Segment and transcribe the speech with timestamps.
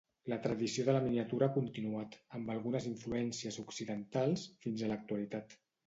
[0.31, 5.61] La tradició de la miniatura ha continuat, amb algunes influències occidentals, fins a l'actualitat.